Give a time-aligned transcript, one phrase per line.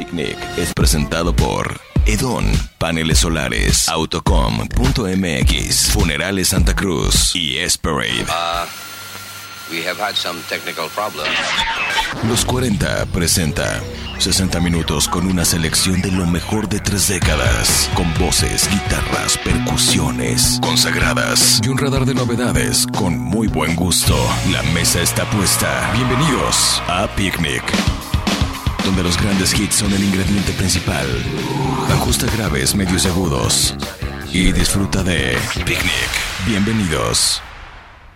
[0.00, 8.22] Picnic es presentado por Edon, Paneles Solares, Autocom.mx, Funerales Santa Cruz y Esperade.
[8.22, 8.64] Uh,
[9.70, 11.28] we have had some technical problems.
[12.26, 13.78] Los 40 presenta
[14.18, 20.58] 60 minutos con una selección de lo mejor de tres décadas, con voces, guitarras, percusiones
[20.62, 24.16] consagradas y un radar de novedades con muy buen gusto.
[24.50, 25.90] La mesa está puesta.
[25.92, 27.64] Bienvenidos a Picnic
[28.84, 31.06] donde los grandes hits son el ingrediente principal.
[31.92, 33.74] Ajusta graves, medios agudos.
[34.32, 36.10] Y disfruta de Picnic.
[36.46, 37.42] Bienvenidos.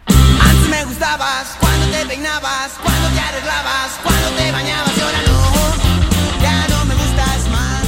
[0.07, 6.43] Antes me gustabas cuando te peinabas, cuando te arreglabas, cuando te bañabas y ahora no.
[6.43, 7.85] Ya no me gustas más.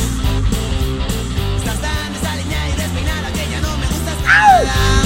[1.59, 5.06] Estás tan desaliñada y despeinada que ya no me gustas nada.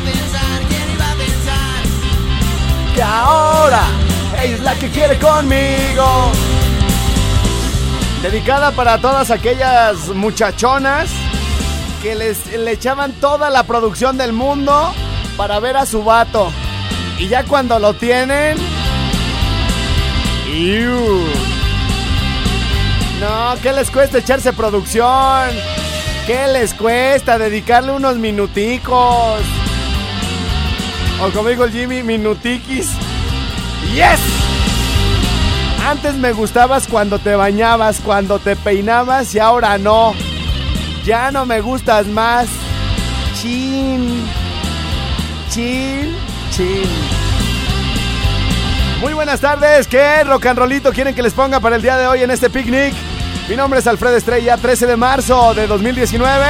[0.00, 0.60] Pensar?
[0.68, 1.82] ¿Quién iba a pensar?
[2.94, 3.82] Que ahora
[4.42, 6.32] es la que quiere conmigo.
[8.22, 11.10] Dedicada para todas aquellas muchachonas
[12.02, 14.92] que les, le echaban toda la producción del mundo
[15.36, 16.50] para ver a su vato.
[17.16, 18.58] Y ya cuando lo tienen...
[20.48, 21.53] ¡iu!
[23.24, 25.48] No, ¿qué les cuesta echarse producción?
[26.26, 29.40] ¿Qué les cuesta dedicarle unos minuticos?
[31.22, 32.90] O como dijo el Jimmy, minutiquis.
[33.94, 34.20] ¡Yes!
[35.86, 40.12] Antes me gustabas cuando te bañabas, cuando te peinabas y ahora no.
[41.06, 42.46] Ya no me gustas más.
[43.40, 44.26] Chin.
[45.48, 46.14] Chin.
[46.50, 46.90] Chin.
[49.00, 49.86] Muy buenas tardes.
[49.86, 52.50] ¿Qué rock and rollito quieren que les ponga para el día de hoy en este
[52.50, 52.94] picnic?
[53.48, 56.46] Mi nombre es Alfredo Estrella, 13 de marzo de 2019.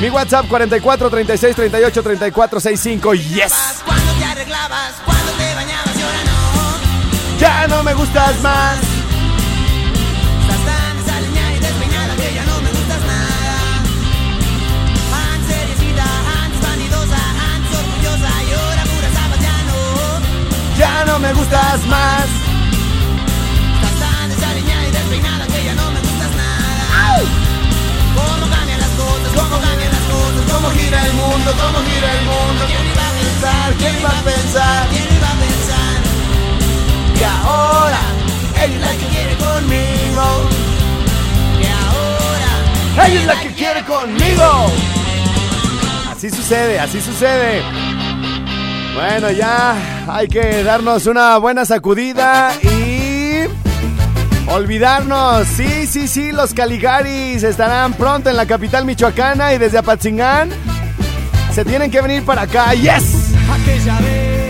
[0.00, 3.14] Mi WhatsApp 44 36 38 34 65.
[3.14, 3.52] Yes.
[3.84, 7.38] Cuando te arreglabas, cuando te bañabas ahora no.
[7.38, 8.78] Ya no me gustas más.
[10.40, 13.82] Estás tan desaliñada y despeinada que ya no me gustas nada.
[15.34, 16.04] Antes seriecita,
[16.42, 17.20] antes vanidosa,
[17.54, 20.78] antes orgullosa y ahora pura sabas ya no.
[20.78, 22.43] Ya no me gustas más.
[30.64, 32.64] Cómo gira el mundo, cómo gira el mundo.
[32.66, 33.74] ¿Quién iba a pensar?
[33.78, 34.88] ¿Quién iba a pensar?
[34.88, 35.96] ¿Quién iba a pensar?
[37.18, 38.00] Que ahora
[38.62, 40.24] Ella es la que quiere conmigo.
[41.60, 44.72] Que ahora ella es la que quiere conmigo.
[46.10, 47.62] Así sucede, así sucede.
[48.94, 49.74] Bueno, ya
[50.08, 52.73] hay que darnos una buena sacudida y
[54.54, 55.46] olvidarnos.
[55.48, 60.50] Sí, sí, sí, los Caligaris estarán pronto en la capital michoacana y desde Apatzingán
[61.52, 62.72] se tienen que venir para acá.
[62.72, 63.32] ¡Yes!
[63.50, 64.43] Aquella vez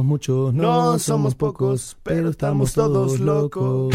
[0.00, 3.94] somos muchos, No somos pocos, pero estamos todos locos.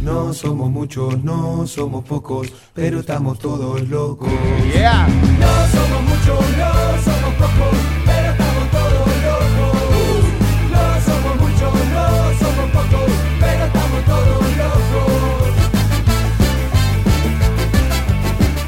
[0.00, 4.28] No somos muchos, no somos pocos, pero estamos todos locos.
[4.74, 5.08] Yeah.
[5.38, 6.72] No somos muchos, no
[7.02, 10.24] somos pocos, pero estamos todos locos.
[10.70, 12.06] No somos muchos, no
[12.38, 13.10] somos pocos,
[13.40, 15.54] pero estamos todos locos.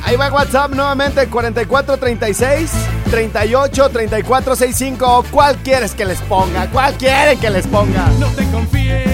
[0.04, 5.25] Ahí va WhatsApp nuevamente 4436 38 34 65.
[5.30, 6.69] ¿Cuál quieres que les ponga?
[6.70, 8.08] ¿Cuál quieren que les ponga?
[8.19, 9.13] No te confíes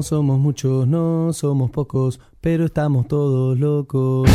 [0.00, 4.30] No somos muchos, no somos pocos, pero estamos todos locos.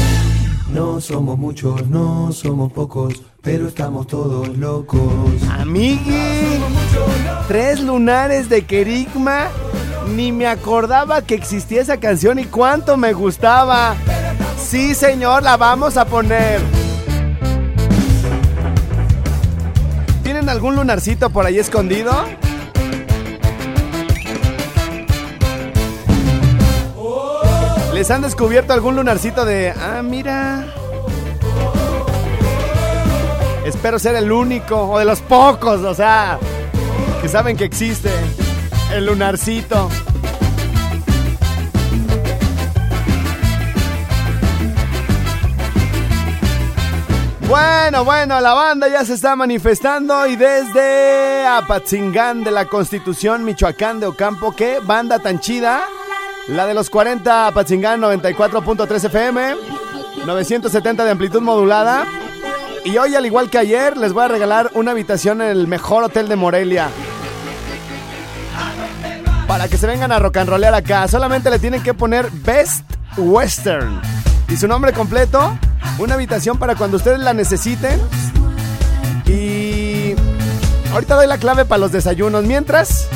[0.71, 5.11] No somos muchos, no somos pocos, pero estamos todos locos.
[5.49, 6.59] Amigui,
[7.47, 9.47] tres lunares de Kerigma.
[10.15, 13.95] Ni me acordaba que existía esa canción y cuánto me gustaba.
[14.59, 16.61] Sí, señor, la vamos a poner.
[20.21, 22.13] ¿Tienen algún lunarcito por ahí escondido?
[27.95, 29.71] ¿Les han descubierto algún lunarcito de...
[29.71, 30.65] Ah, mira...
[33.65, 36.37] Espero ser el único o de los pocos, o sea,
[37.21, 38.09] que saben que existe
[38.93, 39.89] el lunarcito.
[47.47, 54.01] Bueno, bueno, la banda ya se está manifestando y desde Apatzingán de la Constitución, Michoacán
[54.01, 55.85] de Ocampo, qué banda tan chida.
[56.47, 59.55] La de los 40 Apatzingán 94.3 FM,
[60.27, 62.05] 970 de amplitud modulada.
[62.83, 66.03] Y hoy, al igual que ayer, les voy a regalar una habitación en el mejor
[66.03, 66.89] hotel de Morelia.
[69.47, 72.83] Para que se vengan a rock and rollear acá, solamente le tienen que poner Best
[73.17, 73.99] Western.
[74.47, 75.57] Y su nombre completo,
[75.97, 77.99] una habitación para cuando ustedes la necesiten.
[79.25, 80.13] Y
[80.93, 82.43] ahorita doy la clave para los desayunos.
[82.43, 83.07] Mientras,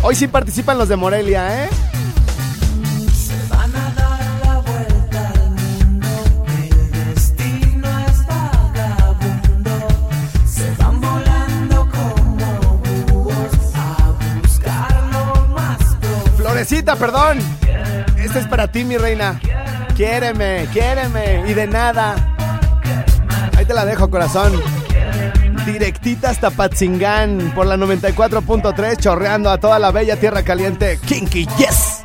[0.00, 1.68] hoy sí participan los de Morelia, ¿eh?
[16.68, 17.38] Florecita, perdón.
[18.18, 19.40] Este es para ti, mi reina.
[19.96, 21.44] Quiéreme, quiéreme.
[21.48, 22.36] Y de nada.
[23.56, 24.52] Ahí te la dejo, corazón.
[25.64, 30.98] Directita hasta Patzingán por la 94.3, chorreando a toda la bella tierra caliente.
[31.06, 31.97] Kinky, yes.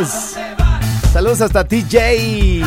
[0.00, 0.36] Rodríguez.
[1.12, 2.62] Saludos hasta TJ.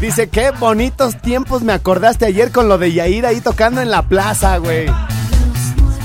[0.00, 4.02] Dice, qué bonitos tiempos me acordaste ayer con lo de Yair ahí tocando en la
[4.02, 4.86] plaza, güey.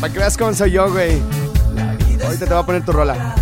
[0.01, 1.21] Para que veas cómo soy yo, güey.
[2.23, 3.35] Ahorita te voy a poner tu rola.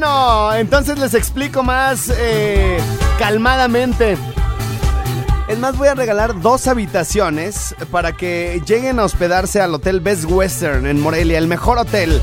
[0.00, 2.78] Bueno, entonces les explico más eh,
[3.18, 4.16] calmadamente.
[5.48, 10.26] Es más, voy a regalar dos habitaciones para que lleguen a hospedarse al Hotel Best
[10.26, 12.22] Western en Morelia, el mejor hotel.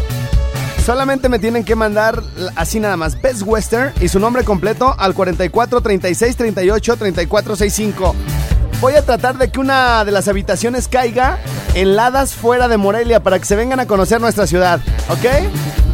[0.86, 2.24] Solamente me tienen que mandar
[2.56, 8.16] así nada más, Best Western y su nombre completo al 44 36 38 34 65.
[8.80, 11.39] Voy a tratar de que una de las habitaciones caiga
[11.74, 14.80] en ladas fuera de Morelia para que se vengan a conocer nuestra ciudad,
[15.10, 15.84] ¿ok?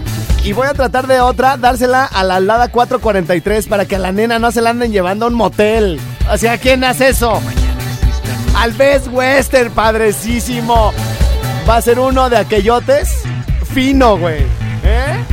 [0.43, 4.11] Y voy a tratar de otra, dársela a la Lada 443 para que a la
[4.11, 5.99] nena no se la anden llevando a un motel.
[6.31, 7.39] O sea, ¿quién hace eso?
[8.55, 10.93] Al Best Western, padrecísimo.
[11.69, 13.21] Va a ser uno de aquellotes
[13.71, 14.41] fino, güey.
[14.83, 15.23] ¿Eh?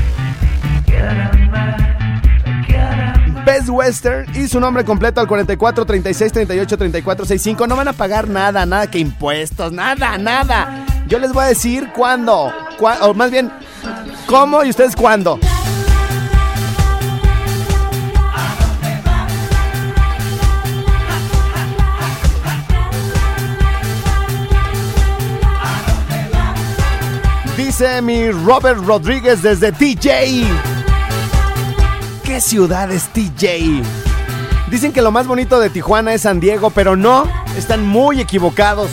[3.47, 7.67] Best Western y su nombre completo al 44 36 38 34 65.
[7.67, 10.85] No van a pagar nada, nada que impuestos, nada, nada.
[11.07, 12.53] Yo les voy a decir cuándo,
[13.01, 13.51] o más bien,
[14.29, 15.41] cómo y ustedes cuándo.
[27.57, 30.47] Dice mi Robert Rodríguez desde TJ.
[32.23, 33.83] ¿Qué ciudad es TJ?
[34.71, 37.25] Dicen que lo más bonito de Tijuana es San Diego, pero no,
[37.57, 38.91] están muy equivocados.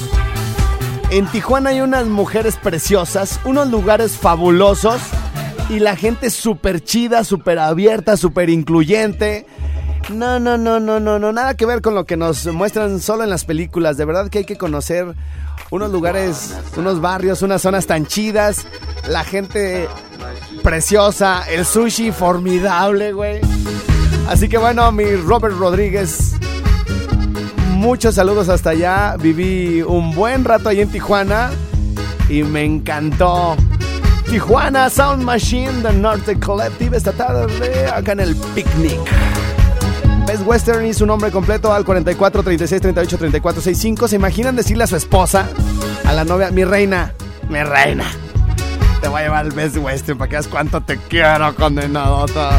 [1.10, 5.01] En Tijuana hay unas mujeres preciosas, unos lugares fabulosos
[5.69, 9.45] y la gente súper chida, súper abierta, súper incluyente.
[10.13, 13.24] No, no, no, no, no, no, nada que ver con lo que nos muestran solo
[13.24, 13.98] en las películas.
[13.98, 15.15] De verdad que hay que conocer
[15.72, 18.67] unos lugares, unos barrios, unas zonas tan chidas,
[19.07, 19.88] la gente
[20.63, 23.41] preciosa, el sushi formidable, güey.
[24.27, 26.36] Así que bueno, mi Robert Rodríguez,
[27.72, 29.15] muchos saludos hasta allá.
[29.17, 31.50] Viví un buen rato ahí en Tijuana
[32.29, 33.55] y me encantó.
[34.29, 39.00] Tijuana Sound Machine de Norte Collective esta tarde acá en el picnic.
[40.25, 44.08] Best Western y su nombre completo al 44 36 38 34 65.
[44.08, 45.48] ¿Se imaginan decirle a su esposa,
[46.05, 47.13] a la novia, mi reina,
[47.50, 48.05] mi reina?
[49.01, 52.51] Te voy a llevar al Best Western para que veas cuánto te quiero, condenadota.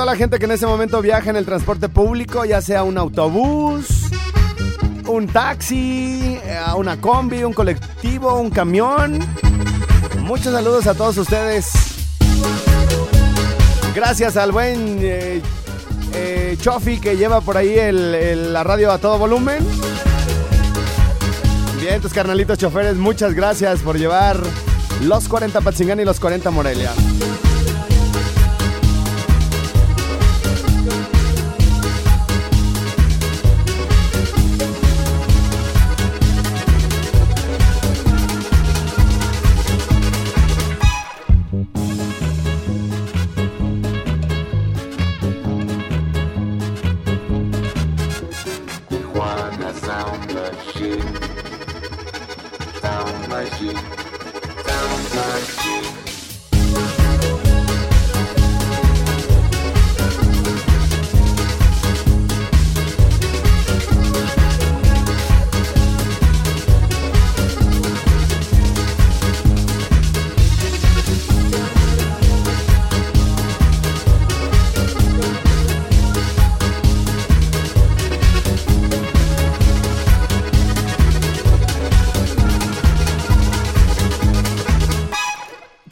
[0.00, 2.96] Toda la gente que en ese momento viaja en el transporte público, ya sea un
[2.96, 4.06] autobús,
[5.06, 9.18] un taxi, eh, una combi, un colectivo, un camión.
[10.20, 11.72] Muchos saludos a todos ustedes.
[13.94, 15.42] Gracias al buen eh,
[16.14, 16.56] eh,
[17.02, 19.62] que lleva por ahí la radio a todo volumen.
[21.78, 24.40] Bien, tus carnalitos choferes, muchas gracias por llevar
[25.02, 26.90] los 40 Patzingán y los 40 Morelia.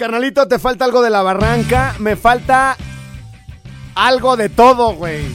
[0.09, 1.95] Carnalito, te falta algo de la barranca.
[1.99, 2.79] Me falta
[3.95, 5.27] algo de todo, güey.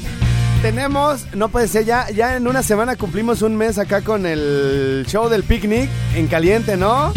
[0.64, 5.06] Tenemos, no puede ser, ya, ya en una semana cumplimos un mes acá con el
[5.08, 7.14] show del picnic en caliente, ¿no?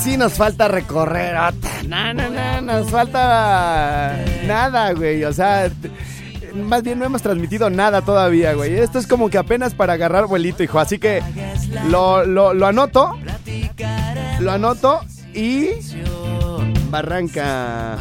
[0.00, 1.36] Sí nos falta recorrer,
[1.86, 5.22] no, no, no, nos falta nada, güey.
[5.24, 5.70] O sea,
[6.54, 8.72] más bien no hemos transmitido nada todavía, güey.
[8.78, 10.80] Esto es como que apenas para agarrar vuelito, hijo.
[10.80, 11.22] Así que
[11.90, 13.18] lo, lo, lo anoto,
[14.40, 15.02] lo anoto
[15.34, 15.70] y
[16.90, 17.98] Barranca.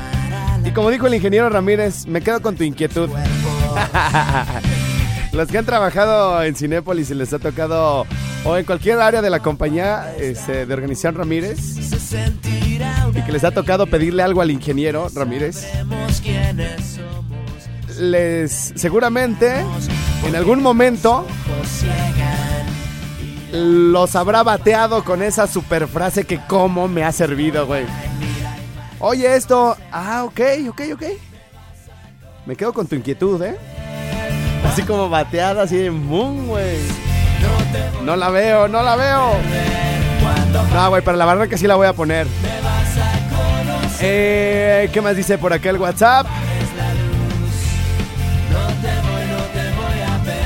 [0.65, 3.09] Y como dijo el ingeniero Ramírez, me quedo con tu inquietud.
[5.33, 8.05] Los que han trabajado en Cinépolis y les ha tocado,
[8.45, 11.59] o en cualquier área de la compañía este, de Organización Ramírez,
[13.15, 15.65] y que les ha tocado pedirle algo al ingeniero Ramírez,
[17.99, 19.65] les seguramente
[20.27, 21.25] en algún momento
[23.53, 27.85] los habrá bateado con esa super frase que cómo me ha servido, güey.
[28.99, 29.77] Oye, esto.
[29.91, 31.03] Ah, ok, ok, ok.
[32.45, 33.55] Me quedo con tu inquietud, ¿eh?
[34.67, 36.79] Así como bateada, así de boom, güey.
[38.03, 39.33] No la veo, no la veo.
[40.73, 42.27] No, güey, para la barranca sí la voy a poner.
[44.01, 46.25] Eh, ¿Qué más dice por acá el WhatsApp?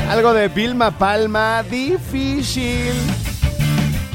[0.10, 2.94] Algo de Vilma Palma, difícil.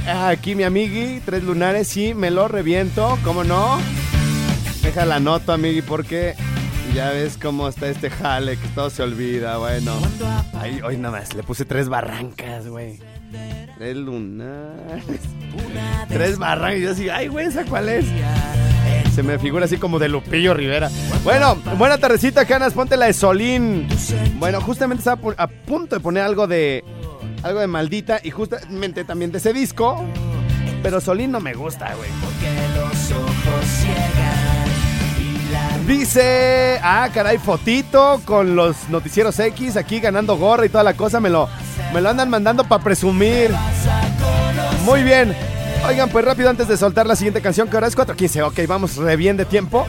[0.06, 3.78] Aquí mi amigui, tres lunares, sí, me lo reviento, ¿cómo no?
[4.82, 6.34] Deja la nota, amigui, porque
[6.94, 9.96] ya ves cómo está este jale, que todo se olvida, bueno.
[10.54, 12.98] Ahí, hoy nada más, le puse tres barrancas, güey.
[13.76, 15.20] Tres lunares.
[16.08, 18.06] Tres barrancas, yo así, ay, güey, ¿esa cuál es?
[19.14, 20.90] Se me figura así como de Lupillo Rivera.
[21.22, 23.86] Bueno, buena tardecita, Canas, ponte la de Solín.
[24.38, 26.82] Bueno, justamente estaba a punto de poner algo de
[27.42, 30.02] algo de maldita y justamente también de ese disco.
[30.82, 32.08] Pero Solín no me gusta, güey.
[35.86, 41.20] Dice, ah, caray, fotito con los noticieros X aquí ganando gorra y toda la cosa.
[41.20, 41.48] Me lo,
[41.92, 43.50] me lo andan mandando para presumir.
[44.84, 45.36] Muy bien.
[45.86, 48.46] Oigan, pues rápido antes de soltar la siguiente canción, que ahora es 4.15.
[48.46, 49.86] Ok, vamos re bien de tiempo.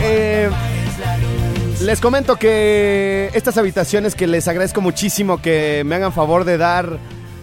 [0.00, 0.50] Eh,
[1.80, 6.98] les comento que estas habitaciones que les agradezco muchísimo que me hagan favor de dar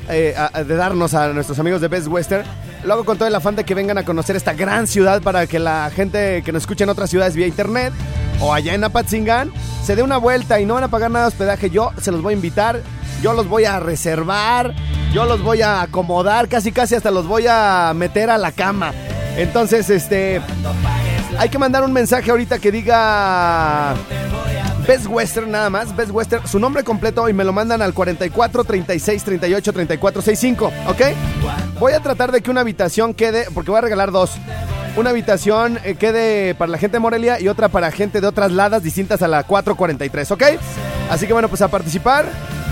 [0.10, 0.36] eh,
[0.68, 2.46] de darnos a nuestros amigos de Best Western.
[2.84, 5.46] Lo hago con todo el afán de que vengan a conocer esta gran ciudad para
[5.46, 7.94] que la gente que nos escucha en otras ciudades vía internet
[8.40, 9.52] o allá en Apatzingán
[9.84, 11.70] se dé una vuelta y no van a pagar nada de hospedaje.
[11.70, 12.82] Yo se los voy a invitar,
[13.22, 14.74] yo los voy a reservar,
[15.14, 18.94] yo los voy a acomodar, casi casi hasta los voy a meter a la cama.
[19.38, 20.42] Entonces, este,
[21.38, 23.94] hay que mandar un mensaje ahorita que diga
[24.88, 28.64] Best Western nada más, Best Western, su nombre completo y me lo mandan al 44
[28.64, 31.02] 36 38 34 65, ¿ok?
[31.80, 34.32] Voy a tratar de que una habitación quede, porque voy a regalar dos.
[34.98, 38.52] Una habitación eh, quede para la gente de Morelia y otra para gente de otras
[38.52, 40.44] ladas distintas a la 443, ¿ok?
[41.10, 42.26] Así que bueno, pues a participar.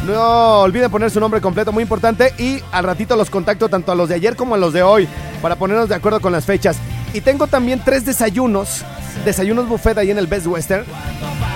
[0.05, 2.33] No olviden poner su nombre completo, muy importante.
[2.37, 5.07] Y al ratito los contacto tanto a los de ayer como a los de hoy
[5.41, 6.77] para ponernos de acuerdo con las fechas.
[7.13, 8.85] Y tengo también tres desayunos,
[9.25, 10.85] desayunos buffet ahí en el Best Western.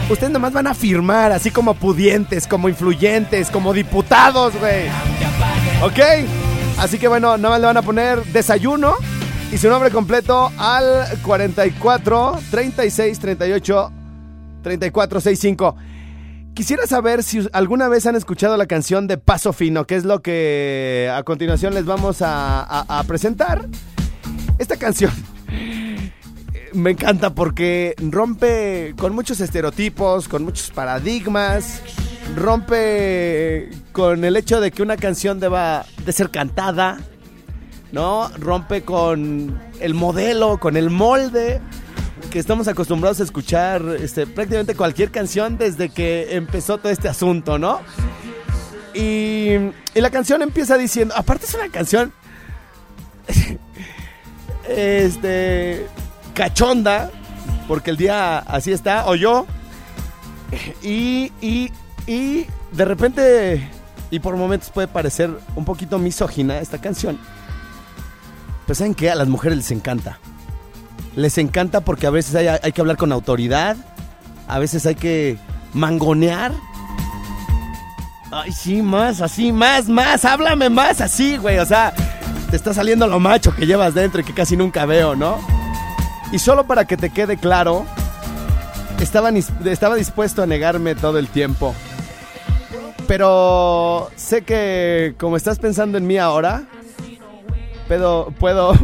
[0.10, 4.88] Ustedes nomás van a firmar, así como pudientes, como influyentes, como diputados, güey.
[5.83, 6.00] ¿Ok?
[6.79, 8.95] Así que bueno, nada más le van a poner desayuno
[9.51, 13.91] y su nombre completo al 44 36 38
[14.63, 15.75] 34 65.
[16.53, 20.22] Quisiera saber si alguna vez han escuchado la canción de Paso Fino, que es lo
[20.22, 23.67] que a continuación les vamos a, presentar.
[24.60, 25.12] Esta canción
[26.74, 31.81] me encanta porque rompe con muchos estereotipos, con muchos paradigmas,
[32.36, 37.00] rompe con el hecho de que una canción deba de ser cantada,
[37.91, 38.29] ¿no?
[38.39, 41.62] Rompe con el modelo, con el molde
[42.31, 47.60] que estamos acostumbrados a escuchar este, prácticamente cualquier canción desde que empezó todo este asunto,
[47.60, 47.81] ¿no?
[48.95, 49.53] Y,
[49.93, 52.12] y la canción empieza diciendo, aparte es una canción,
[54.67, 55.88] este,
[56.34, 57.12] cachonda,
[57.67, 59.46] porque el día así está, o yo,
[60.82, 61.72] y, y,
[62.08, 63.70] y de repente,
[64.12, 67.20] y por momentos puede parecer un poquito misógina esta canción,
[68.65, 69.12] pero ¿saben qué?
[69.12, 70.20] A las mujeres les encanta.
[71.15, 73.78] Les encanta porque a veces hay, hay que hablar con autoridad,
[74.47, 75.38] a veces hay que
[75.73, 76.52] mangonear.
[78.32, 81.60] Ay, sí, más, así, más, más, háblame más, así, güey.
[81.60, 81.93] O sea,
[82.54, 85.39] te está saliendo lo macho que llevas dentro y que casi nunca veo, ¿no?
[86.32, 87.84] Y solo para que te quede claro,
[89.00, 91.74] estaba, estaba dispuesto a negarme todo el tiempo.
[93.08, 96.66] Pero sé que como estás pensando en mí ahora,
[97.88, 98.32] puedo,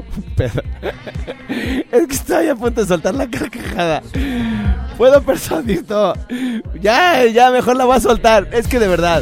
[1.92, 4.02] es que estoy a punto de soltar la carcajada.
[4.98, 6.16] Puedo persuadir todo.
[6.82, 8.48] Ya, ya, mejor la voy a soltar.
[8.52, 9.22] Es que de verdad,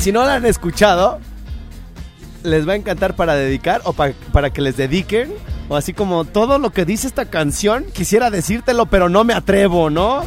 [0.00, 1.18] si no la han escuchado,
[2.42, 5.32] les va a encantar para dedicar o pa- para que les dediquen.
[5.68, 9.88] O así como todo lo que dice esta canción, quisiera decírtelo, pero no me atrevo,
[9.90, 10.22] ¿no?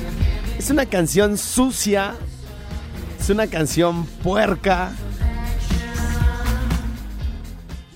[0.58, 2.16] Es una canción sucia.
[3.20, 4.92] Es una canción puerca.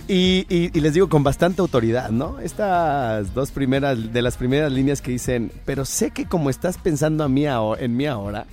[0.08, 2.40] Y, les digo con bastante autoridad, ¿no?
[2.40, 7.24] Estas dos primeras, de las primeras líneas que dicen, pero sé que como estás pensando
[7.24, 8.48] a mí en mí ahora,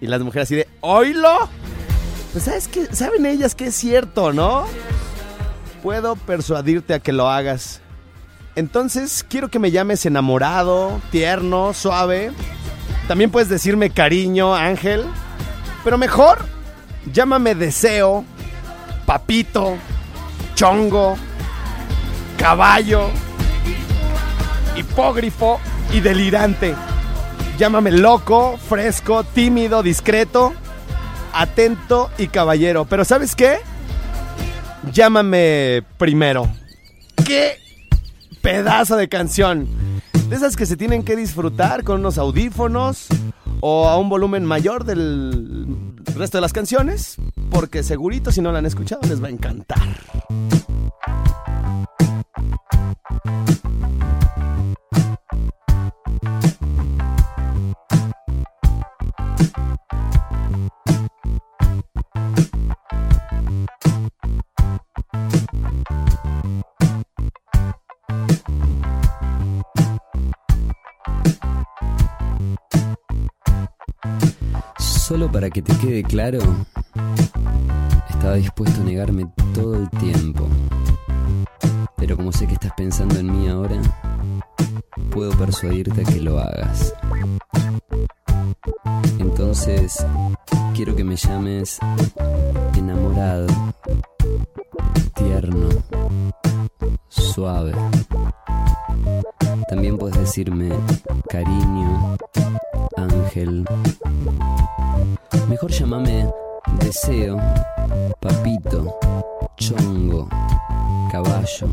[0.00, 1.48] y las mujeres así de, ¿oílo?
[2.34, 4.66] Pues sabes que, saben ellas que es cierto, ¿no?
[5.84, 7.80] Puedo persuadirte a que lo hagas.
[8.56, 12.32] Entonces quiero que me llames enamorado, tierno, suave.
[13.06, 15.04] También puedes decirme cariño, ángel.
[15.84, 16.44] Pero mejor,
[17.12, 18.24] llámame deseo,
[19.06, 19.76] papito,
[20.56, 21.16] chongo,
[22.36, 23.10] caballo,
[24.76, 25.60] hipógrifo
[25.92, 26.74] y delirante.
[27.58, 30.52] Llámame loco, fresco, tímido, discreto,
[31.34, 32.84] atento y caballero.
[32.84, 33.58] Pero ¿sabes qué?
[34.92, 36.48] Llámame primero.
[37.24, 37.58] ¡Qué
[38.42, 39.68] pedazo de canción!
[40.28, 43.06] De esas que se tienen que disfrutar con unos audífonos
[43.60, 45.76] o a un volumen mayor del
[46.14, 47.16] resto de las canciones,
[47.50, 49.96] porque segurito si no la han escuchado les va a encantar.
[74.78, 76.38] Solo para que te quede claro,
[78.08, 80.48] estaba dispuesto a negarme todo el tiempo.
[81.98, 83.76] Pero como sé que estás pensando en mí ahora,
[85.10, 86.94] puedo persuadirte a que lo hagas.
[89.18, 90.04] Entonces,
[90.74, 91.78] quiero que me llames
[92.76, 93.46] enamorado,
[95.14, 95.68] tierno,
[97.08, 97.72] suave.
[99.68, 100.70] También puedes decirme
[101.30, 102.16] cariño,
[102.96, 103.64] ángel.
[105.48, 106.28] Mejor llámame
[106.80, 107.36] deseo,
[108.20, 108.98] papito,
[109.56, 110.28] chongo,
[111.12, 111.68] caballo,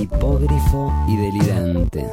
[0.00, 2.08] hipógrifo y delirante.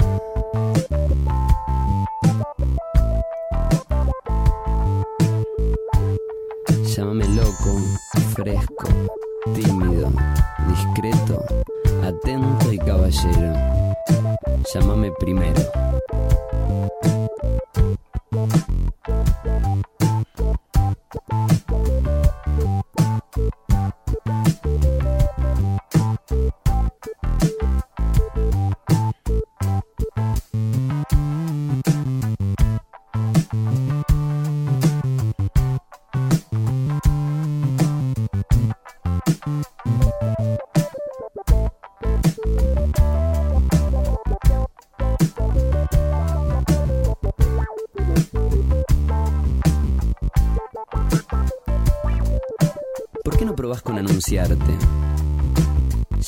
[53.23, 54.77] ¿Por qué no probás con anunciarte?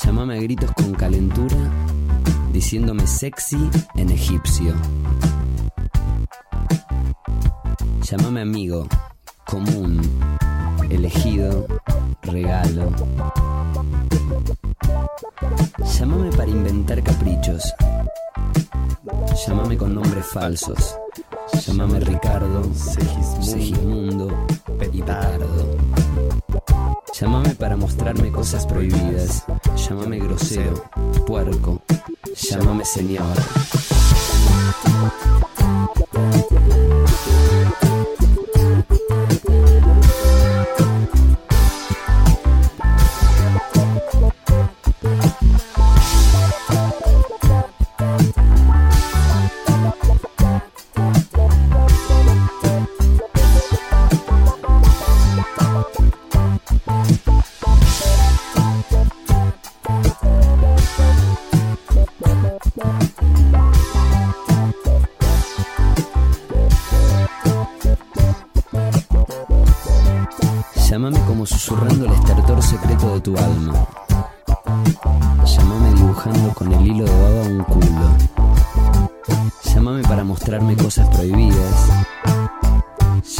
[0.04, 1.56] Llámame a gritos con calentura,
[2.52, 4.74] diciéndome sexy en egipcio.
[8.02, 8.86] Llámame amigo,
[9.46, 10.00] común,
[10.90, 11.66] elegido,
[12.22, 12.90] regalo.
[16.52, 17.62] Inventar caprichos.
[19.46, 20.96] Llámame con nombres falsos.
[21.66, 24.28] Llámame Ricardo, Segismundo
[24.78, 25.76] Petardo.
[27.18, 29.44] Llámame para mostrarme cosas prohibidas.
[29.76, 30.84] Llámame grosero,
[31.26, 31.82] puerco.
[32.36, 33.36] Llámame señor.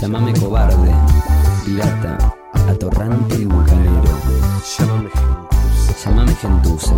[0.03, 0.93] Llámame cobarde,
[1.65, 2.19] pirata,
[2.69, 4.11] atorrante y bucanero.
[4.77, 5.11] Llámame
[6.05, 6.95] Llámame gentuza.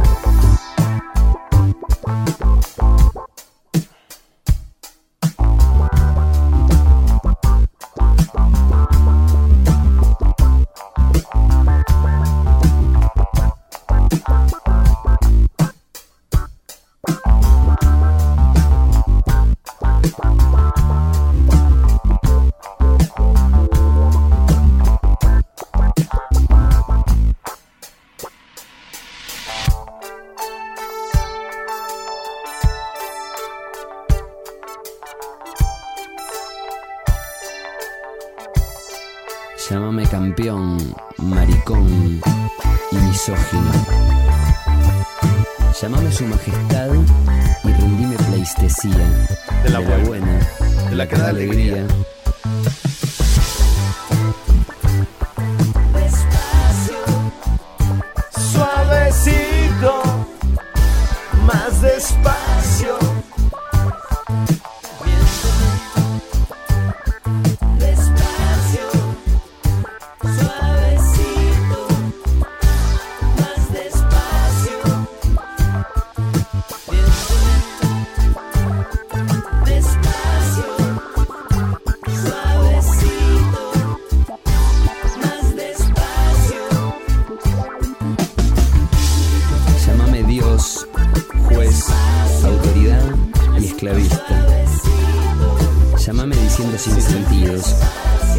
[96.77, 97.73] Sin sentidos.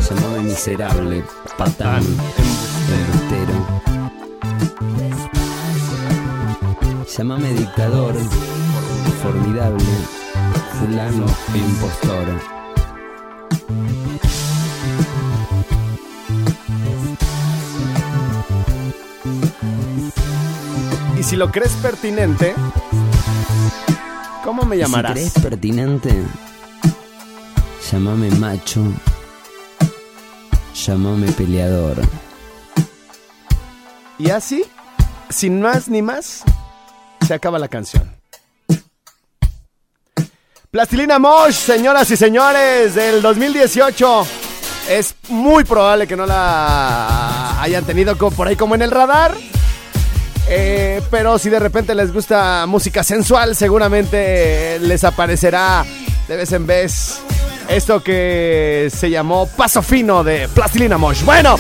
[0.10, 1.24] Llámame miserable,
[1.58, 3.82] patán, embustero.
[7.18, 8.14] Llámame dictador,
[9.24, 9.86] formidable,
[10.78, 12.28] fulano e impostor.
[21.18, 22.54] Y si lo crees pertinente,
[24.44, 25.14] ¿cómo me llamarás?
[25.14, 26.24] Si crees pertinente,
[27.96, 28.82] llámame macho,
[30.74, 31.96] llámame peleador.
[34.20, 34.66] Y así,
[35.30, 36.44] sin más ni más,
[37.26, 38.14] se acaba la canción.
[40.72, 44.28] Plastilina Mosh, señoras y señores, del 2018.
[44.90, 49.34] Es muy probable que no la hayan tenido por ahí como en el radar.
[50.48, 55.86] Eh, pero si de repente les gusta música sensual, seguramente les aparecerá
[56.28, 57.22] de vez en vez
[57.68, 61.24] esto que se llamó Paso Fino de Plastilina Mosh.
[61.24, 61.56] Bueno,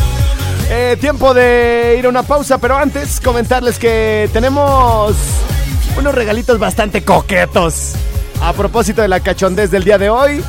[0.69, 5.15] eh, tiempo de ir a una pausa, pero antes comentarles que tenemos
[5.97, 7.93] unos regalitos bastante coquetos
[8.41, 10.43] a propósito de la cachondez del día de hoy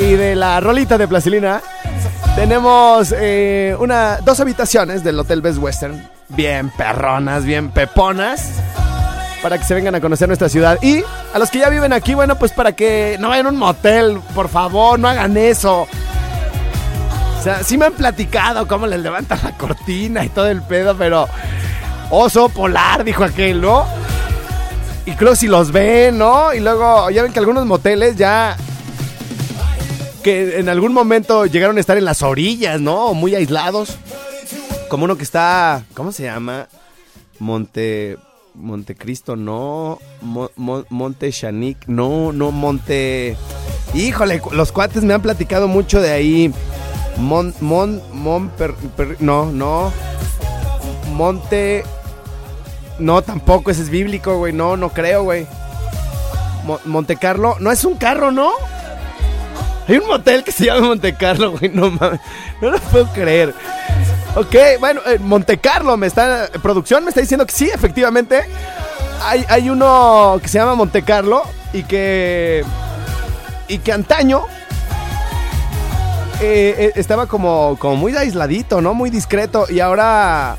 [0.00, 1.62] y de la rolita de Plastilina.
[2.34, 8.60] Tenemos eh, una, dos habitaciones del Hotel Best Western, bien perronas, bien peponas,
[9.42, 10.78] para que se vengan a conocer nuestra ciudad.
[10.82, 13.56] Y a los que ya viven aquí, bueno, pues para que no vayan a un
[13.56, 15.86] motel, por favor, no hagan eso.
[17.38, 20.96] O sea, sí me han platicado cómo les levantan la cortina y todo el pedo,
[20.96, 21.28] pero
[22.10, 23.86] oso polar, dijo aquel, ¿no?
[25.06, 26.54] Y creo si los ven, ¿no?
[26.54, 28.56] Y luego, ya ven que algunos moteles ya
[30.22, 33.12] que en algún momento llegaron a estar en las orillas, ¿no?
[33.12, 33.98] Muy aislados.
[34.88, 36.68] Como uno que está, ¿cómo se llama?
[37.38, 38.16] Monte
[38.54, 39.98] Montecristo, no.
[40.20, 43.36] Mo- Mo- Monte Shanic, no, no, Monte.
[43.94, 46.52] Híjole, los cuates me han platicado mucho de ahí.
[47.16, 48.74] Mon, Mon, Mon, per-
[49.20, 49.92] no, no.
[51.12, 51.84] Monte.
[52.98, 54.52] No, tampoco, ese es bíblico, güey.
[54.52, 55.46] No, no creo, güey.
[56.66, 58.50] Mo- Monte Carlo, no es un carro, ¿no?
[59.88, 62.20] Hay un motel que se llama Monte Carlo, güey, no mames.
[62.62, 63.52] No lo puedo creer.
[64.36, 66.48] Ok, bueno, eh, Monte Carlo me está.
[66.62, 68.42] Producción me está diciendo que sí, efectivamente.
[69.22, 71.42] Hay, hay uno que se llama Monte Carlo
[71.72, 72.64] y que.
[73.68, 74.44] Y que antaño.
[76.40, 78.92] eh, eh, estaba como, como muy aisladito, ¿no?
[78.94, 79.66] Muy discreto.
[79.68, 80.56] Y ahora.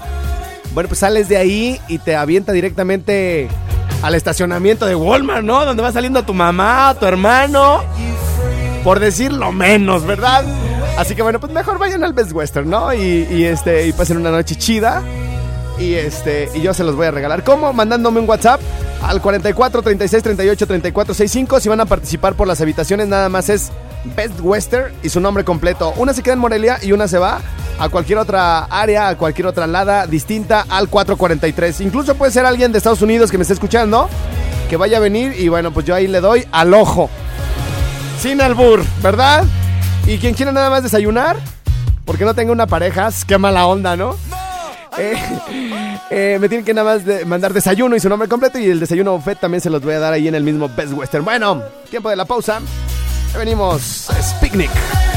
[0.73, 3.49] Bueno, pues sales de ahí y te avienta directamente
[4.01, 5.65] al estacionamiento de Walmart, ¿no?
[5.65, 7.81] Donde va saliendo tu mamá, tu hermano
[8.85, 10.45] por decir lo menos, ¿verdad?
[10.97, 12.93] Así que bueno, pues mejor vayan al Best Western, ¿no?
[12.93, 15.03] Y, y, este, y pasen una noche chida.
[15.77, 17.43] Y este, y yo se los voy a regalar.
[17.43, 17.73] ¿Cómo?
[17.73, 18.61] Mandándome un WhatsApp
[19.03, 21.59] al 44 36 38 34 65.
[21.59, 23.71] Si van a participar por las habitaciones, nada más es
[24.15, 25.93] Best Western y su nombre completo.
[25.97, 27.41] Una se queda en Morelia y una se va
[27.77, 31.81] a cualquier otra área, a cualquier otra lada distinta al 443.
[31.81, 34.07] Incluso puede ser alguien de Estados Unidos que me esté escuchando,
[34.69, 37.09] que vaya a venir y bueno, pues yo ahí le doy al ojo.
[38.21, 39.43] Sin albur, ¿verdad?
[40.07, 41.37] Y quien quiera nada más desayunar,
[42.05, 44.15] porque no tenga una pareja, qué mala onda, ¿no?
[44.97, 45.15] Eh,
[46.11, 48.79] eh, me tienen que nada más de- mandar desayuno y su nombre completo y el
[48.79, 51.25] desayuno buffet también se los voy a dar ahí en el mismo Best Western.
[51.25, 52.59] Bueno, tiempo de la pausa.
[53.33, 54.69] Ya venimos, es picnic.
[54.71, 55.14] Picnic.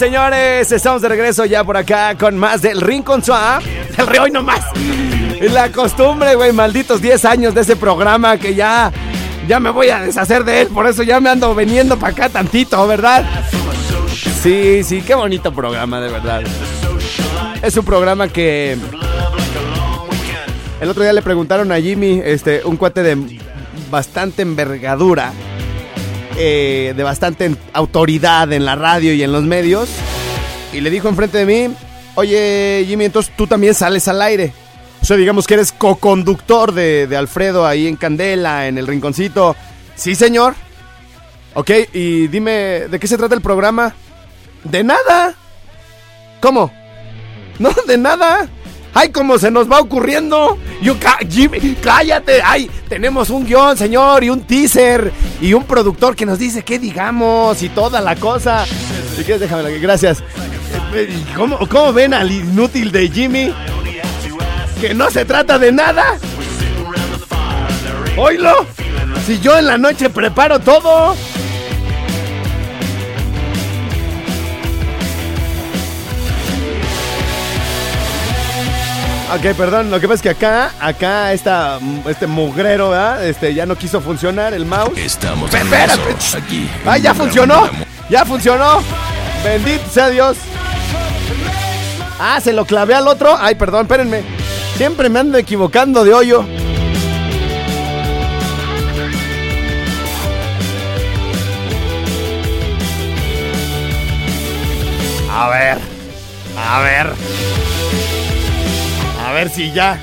[0.00, 3.60] Señores, estamos de regreso ya por acá con más del Rincón Suá.
[3.98, 4.64] El re hoy nomás.
[5.52, 8.90] La costumbre, güey, malditos 10 años de ese programa que ya,
[9.46, 10.68] ya me voy a deshacer de él.
[10.68, 13.26] Por eso ya me ando veniendo para acá tantito, ¿verdad?
[14.42, 16.44] Sí, sí, qué bonito programa, de verdad.
[17.60, 18.78] Es un programa que...
[20.80, 23.38] El otro día le preguntaron a Jimmy, este, un cuate de
[23.90, 25.34] bastante envergadura,
[26.42, 29.90] eh, de bastante autoridad en la radio y en los medios,
[30.72, 31.74] y le dijo enfrente de mí,
[32.14, 34.54] oye Jimmy, entonces tú también sales al aire.
[35.02, 39.54] O sea, digamos que eres co-conductor de, de Alfredo ahí en Candela, en el rinconcito.
[39.96, 40.54] Sí, señor.
[41.52, 43.94] Ok, y dime, ¿de qué se trata el programa?
[44.64, 45.34] De nada.
[46.40, 46.72] ¿Cómo?
[47.58, 48.48] No, de nada.
[48.92, 50.58] Ay, como se nos va ocurriendo.
[50.82, 50.96] Yo,
[51.28, 52.40] Jimmy, cállate.
[52.44, 56.78] Ay, tenemos un guion, señor, y un teaser, y un productor que nos dice qué
[56.78, 58.64] digamos, y toda la cosa.
[59.16, 60.22] Si quieres, déjame, gracias.
[60.94, 63.54] Eh, ¿Cómo, ¿Cómo ven al inútil de Jimmy?
[64.80, 66.18] Que no se trata de nada.
[68.16, 68.66] Oílo.
[69.26, 71.14] Si yo en la noche preparo todo.
[79.32, 83.24] Ok, perdón, lo que pasa es que acá, acá esta, este mugrero, ¿verdad?
[83.24, 84.98] Este, ya no quiso funcionar el mouse.
[84.98, 86.68] Estamos regreso aquí.
[86.84, 87.70] ¡Ah, ya funcionó!
[88.08, 88.82] ¡Ya funcionó!
[89.44, 90.36] ¡Bendito sea Dios!
[92.18, 93.36] Ah, se lo clavé al otro.
[93.38, 94.24] Ay, perdón, espérenme.
[94.76, 96.44] Siempre me ando equivocando de hoyo.
[105.32, 105.78] A ver.
[106.58, 107.14] A ver.
[109.40, 109.98] Ver si ya.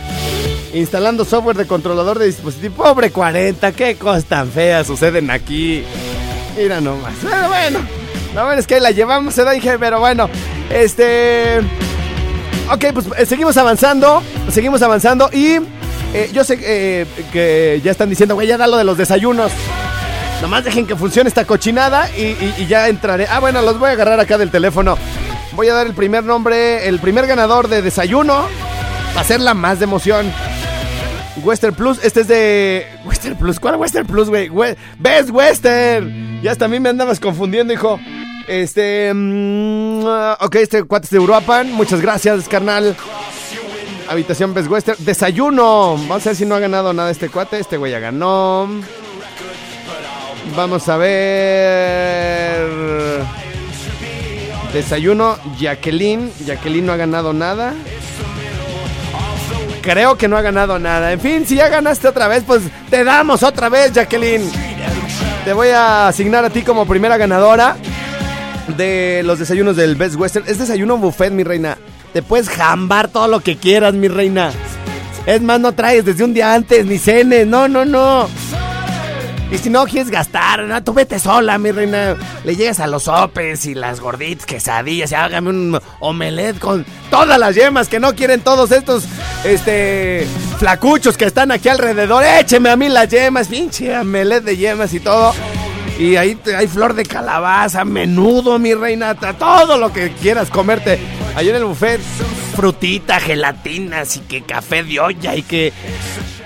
[0.74, 2.84] Instalando software de controlador de dispositivo.
[2.84, 5.84] Pobre 40, qué cosas tan feas suceden aquí.
[6.58, 7.14] Mira nomás.
[7.22, 7.80] Pero bueno.
[8.34, 10.28] Lo bueno es que la llevamos, se da dije, pero bueno.
[10.72, 11.60] Este.
[12.72, 14.24] Ok, pues eh, seguimos avanzando.
[14.50, 15.30] Seguimos avanzando.
[15.32, 15.58] Y
[16.16, 19.52] eh, yo sé eh, que ya están diciendo, güey, ya da lo de los desayunos.
[20.42, 23.28] Nomás dejen que funcione esta cochinada y ya entraré.
[23.30, 24.98] Ah, bueno, los voy a agarrar acá del teléfono.
[25.52, 28.48] Voy a dar el primer nombre, el primer ganador de desayuno.
[29.18, 30.32] Hacerla más de emoción.
[31.44, 32.86] Western Plus, este es de.
[33.06, 34.50] Western Plus, ¿cuál Western Plus, güey?
[35.00, 36.42] Best Western.
[36.42, 38.00] Ya hasta a mí me andabas confundiendo, hijo.
[38.48, 39.12] Este.
[39.14, 40.06] mm,
[40.40, 41.72] ok, este cuate es de Uruapan.
[41.74, 42.96] Muchas gracias, carnal.
[44.08, 45.04] Habitación Best Western.
[45.04, 45.98] Desayuno.
[46.08, 47.60] Vamos a ver si no ha ganado nada este cuate.
[47.60, 48.68] Este güey ya ganó.
[50.56, 52.68] Vamos a ver.
[54.74, 56.32] Desayuno, Jacqueline.
[56.46, 57.74] Jacqueline no ha ganado nada.
[59.88, 61.14] Creo que no ha ganado nada.
[61.14, 64.44] En fin, si ya ganaste otra vez, pues te damos otra vez, Jacqueline.
[65.46, 67.78] Te voy a asignar a ti como primera ganadora
[68.76, 70.44] de los desayunos del Best Western.
[70.46, 71.78] Es desayuno buffet, mi reina.
[72.12, 74.52] Te puedes jambar todo lo que quieras, mi reina.
[75.26, 77.48] Es más, no traes desde un día antes ni cenes.
[77.48, 78.28] No, no, no.
[79.50, 82.16] Y si no quieres gastar, no, tú vete sola, mi reina.
[82.44, 87.40] Le llegas a los sopes y las gorditas, quesadillas, y hágame un omelette con todas
[87.40, 89.06] las yemas que no quieren todos estos,
[89.46, 92.26] este, flacuchos que están aquí alrededor.
[92.26, 95.34] Écheme a mí las yemas, pinche omelette de yemas y todo.
[95.98, 101.00] Y ahí hay flor de calabaza, menudo, mi reina, todo lo que quieras comerte.
[101.36, 102.02] Ahí en el buffet,
[102.56, 105.72] frutita, gelatinas y que café de olla y que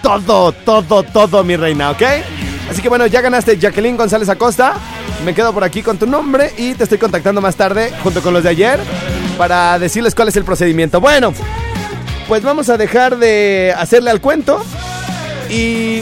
[0.04, 2.04] todo, todo, todo, mi reina, ¿ok?
[2.72, 4.76] Así que bueno, ya ganaste Jacqueline González Acosta.
[5.26, 8.34] Me quedo por aquí con tu nombre y te estoy contactando más tarde, junto con
[8.34, 8.80] los de ayer,
[9.38, 11.02] para decirles cuál es el procedimiento.
[11.02, 11.34] Bueno,
[12.30, 14.64] pues vamos a dejar de hacerle al cuento
[15.50, 16.02] y...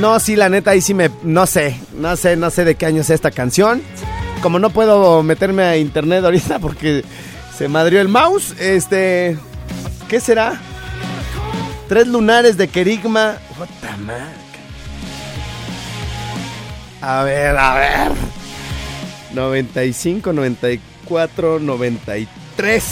[0.00, 1.12] No, sí, la neta, ahí sí me...
[1.22, 3.82] No sé, no sé, no sé de qué año es esta canción.
[4.42, 7.04] Como no puedo meterme a internet ahorita porque
[7.56, 9.38] se madrió el mouse, este...
[10.08, 10.60] ¿Qué será?
[11.88, 13.36] Tres lunares de querigma.
[13.60, 14.45] What the man?
[17.00, 18.12] A ver, a ver.
[19.32, 22.84] 95, 94, 93.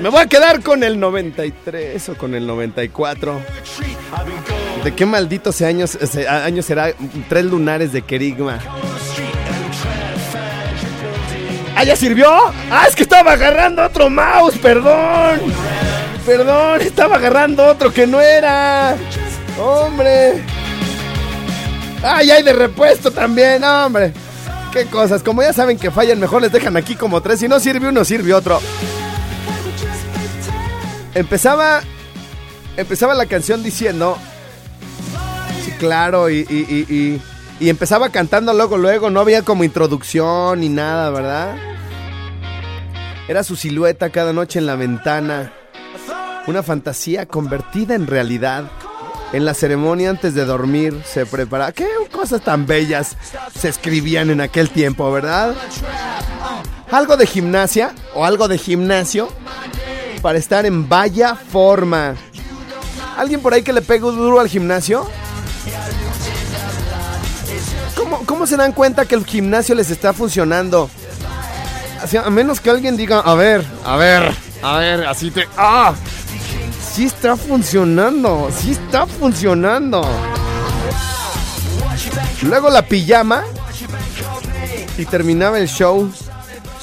[0.00, 3.40] Me voy a quedar con el 93 o con el 94.
[4.84, 6.92] ¿De qué malditos años, ese año será
[7.28, 8.60] tres lunares de querigma?
[11.76, 12.28] ¡Ah, ya sirvió!
[12.70, 14.56] ¡Ah, es que estaba agarrando otro mouse!
[14.58, 15.40] ¡Perdón!
[16.24, 18.96] Perdón, estaba agarrando otro que no era.
[19.60, 20.42] ¡Hombre!
[22.02, 23.64] ¡Ay, hay de repuesto también!
[23.64, 24.12] ¡Hombre!
[24.72, 25.22] ¡Qué cosas!
[25.22, 27.40] Como ya saben que fallan, mejor les dejan aquí como tres.
[27.40, 28.60] Si no sirve uno, sirve otro.
[31.14, 31.80] Empezaba.
[32.76, 34.16] Empezaba la canción diciendo.
[35.64, 37.22] Sí, claro, y, y, y, y-
[37.60, 39.10] y empezaba cantando luego, luego.
[39.10, 41.56] No había como introducción ni nada, ¿verdad?
[43.26, 45.52] Era su silueta cada noche en la ventana.
[46.46, 48.70] Una fantasía convertida en realidad.
[49.32, 51.72] En la ceremonia antes de dormir se preparaba.
[51.72, 53.16] ¿Qué cosas tan bellas
[53.58, 55.54] se escribían en aquel tiempo, verdad?
[56.90, 59.28] Algo de gimnasia o algo de gimnasio
[60.22, 62.14] para estar en vaya forma.
[63.18, 65.06] ¿Alguien por ahí que le pegue duro al gimnasio?
[67.94, 70.88] ¿Cómo, cómo se dan cuenta que el gimnasio les está funcionando?
[72.24, 74.32] A menos que alguien diga, a ver, a ver,
[74.62, 75.46] a ver, así te...
[75.56, 75.94] ¡Ah!
[76.98, 80.02] Sí está funcionando, sí está funcionando.
[82.42, 83.44] Luego la pijama
[84.96, 86.10] y terminaba el show.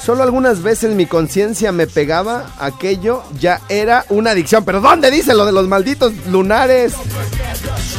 [0.02, 4.64] Solo algunas veces mi conciencia me pegaba, aquello ya era una adicción.
[4.64, 6.94] Pero ¿dónde dice lo de los malditos lunares?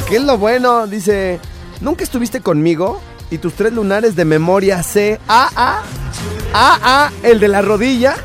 [0.09, 0.87] ¿Qué es lo bueno?
[0.87, 1.39] Dice,
[1.81, 2.99] ¿nunca estuviste conmigo?
[3.29, 5.83] Y tus tres lunares de memoria C, A, A,
[6.51, 8.15] A, A, el de la rodilla,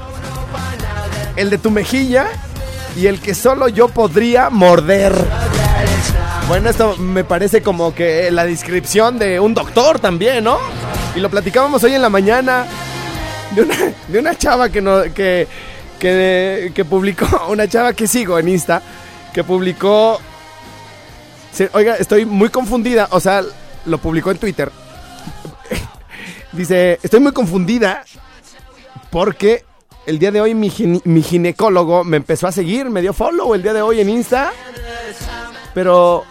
[1.37, 2.27] el de tu mejilla
[2.97, 5.15] y el que solo yo podría morder.
[6.49, 10.59] Bueno, esto me parece como que la descripción de un doctor también, ¿no?
[11.15, 12.67] Y lo platicábamos hoy en la mañana.
[13.55, 13.77] de una,
[14.09, 15.47] de una chava que, no, que,
[15.99, 18.83] que, que publicó, una chava que sigo en Insta,
[19.33, 20.21] que publicó...
[21.73, 23.43] oiga, estoy muy confundida, o sea,
[23.87, 24.71] lo publicó en Twitter.
[26.53, 28.05] Dice, estoy muy confundida
[29.11, 29.65] porque
[30.07, 30.73] el día de hoy mi,
[31.05, 34.53] mi ginecólogo me empezó a seguir, me dio follow el día de hoy en Insta.
[35.75, 36.25] Pero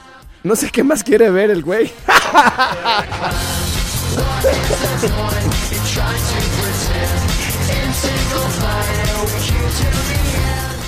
[0.43, 1.91] no sé qué más quiere ver el güey.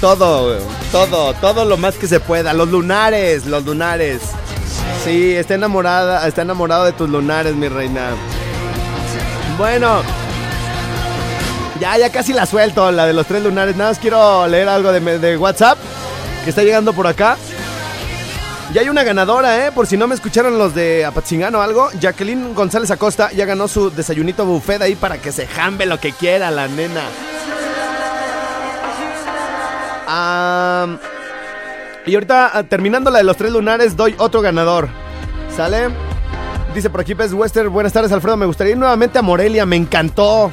[0.02, 0.58] Todo,
[0.92, 2.52] todo, todo lo más que se pueda.
[2.52, 4.20] Los lunares, los lunares.
[5.06, 8.10] Sí, está enamorada, está enamorado de tus lunares, mi reina.
[9.58, 10.02] Bueno,
[11.84, 13.76] ya, ya casi la suelto, la de los tres lunares.
[13.76, 15.78] Nada más quiero leer algo de, WhatsApp
[16.46, 17.36] que está llegando por acá.
[18.72, 19.72] Ya hay una ganadora, ¿eh?
[19.74, 21.90] Por si no me escucharon los de Apatzingán o algo.
[22.00, 26.14] Jacqueline González Acosta ya ganó su desayunito buffet ahí para que se jambe lo que
[26.14, 27.02] quiera la nena.
[32.06, 34.88] Y ahorita, ah, terminando la de los tres lunares, doy otro ganador.
[35.54, 35.90] ¿Sale?
[36.74, 39.76] Dice por aquí Pez Wester, buenas tardes Alfredo, me gustaría ir nuevamente a Morelia, me
[39.76, 40.50] encantó.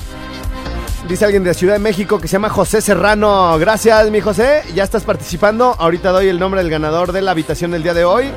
[1.08, 3.58] Dice alguien de Ciudad de México que se llama José Serrano.
[3.58, 4.62] Gracias, mi José.
[4.74, 5.74] Ya estás participando.
[5.78, 8.30] Ahorita doy el nombre del ganador de la habitación del día de hoy.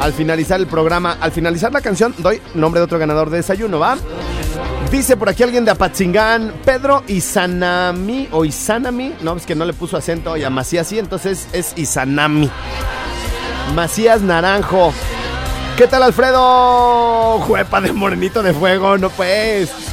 [0.00, 3.78] Al finalizar el programa, al finalizar la canción, doy nombre de otro ganador de desayuno,
[3.80, 3.96] ¿va?
[4.90, 9.14] Dice por aquí alguien de Apatzingán, Pedro Izanami o Izanami.
[9.22, 12.50] No, es que no le puso acento y a Macías sí, entonces es Izanami.
[13.74, 14.92] Macías Naranjo.
[15.76, 17.38] ¿Qué tal, Alfredo?
[17.40, 19.89] Juepa de morenito de fuego, no pues.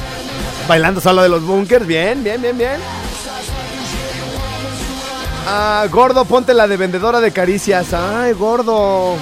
[0.68, 2.80] Bailando solo de los bunkers, bien, bien, bien, bien.
[5.46, 7.94] Ah, gordo, ponte la de vendedora de caricias.
[7.94, 9.16] Ay, gordo.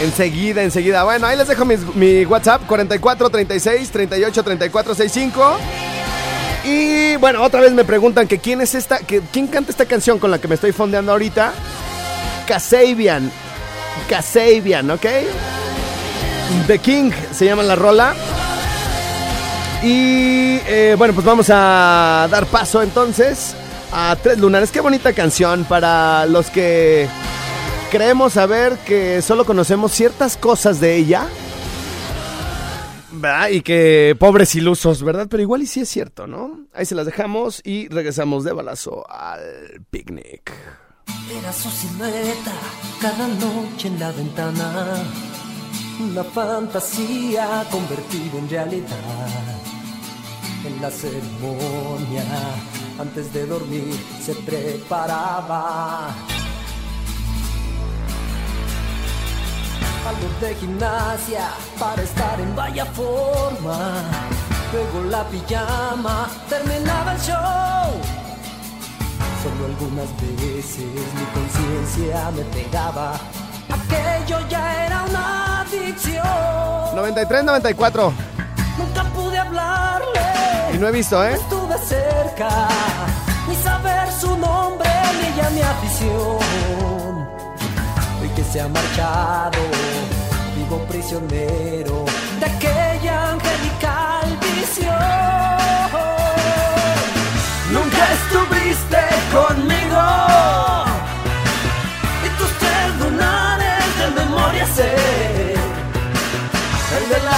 [0.00, 1.02] Enseguida, enseguida.
[1.02, 5.56] Bueno, ahí les dejo mi WhatsApp, 44 36 38 34 65.
[6.64, 10.18] Y bueno, otra vez me preguntan que quién es esta, que, quién canta esta canción
[10.18, 11.52] con la que me estoy fondeando ahorita.
[12.46, 13.32] Kasabian.
[14.08, 15.06] Kasabian, ¿ok?
[16.66, 18.14] The King se llama la rola.
[19.82, 23.54] Y eh, bueno, pues vamos a dar paso entonces
[23.92, 24.70] a Tres Lunares.
[24.70, 27.08] Qué bonita canción para los que
[27.90, 31.26] creemos saber que solo conocemos ciertas cosas de ella.
[33.12, 33.48] ¿verdad?
[33.48, 35.26] Y que pobres ilusos, ¿verdad?
[35.30, 36.66] Pero igual y sí es cierto, ¿no?
[36.72, 40.52] Ahí se las dejamos y regresamos de balazo al picnic.
[41.38, 42.52] Era su silueta
[43.00, 45.02] cada noche en la ventana.
[46.00, 49.69] Una fantasía convertida en realidad.
[50.62, 52.22] En la ceremonia,
[52.98, 56.08] antes de dormir, se preparaba.
[60.06, 61.48] Algo de gimnasia
[61.78, 64.02] para estar en vaya forma.
[64.72, 68.20] Luego la pijama, terminaba el show.
[69.42, 73.14] Solo algunas veces mi conciencia me pegaba.
[73.70, 76.22] Aquello ya era una adicción.
[76.94, 78.12] 93-94.
[78.78, 80.29] Nunca pude hablarle.
[80.80, 81.34] No he visto, ¿eh?
[81.34, 82.48] Estuve cerca,
[83.46, 84.88] ni saber su nombre,
[85.20, 87.28] ni ella mi afición.
[88.18, 89.60] Hoy que se ha marchado,
[90.56, 92.06] vivo prisionero
[92.40, 94.96] de aquella angelical visión.
[97.74, 99.02] Nunca estuviste
[99.36, 100.02] conmigo.
[102.24, 104.94] Y tus tres lunares de memoria sé.
[106.96, 107.36] El de la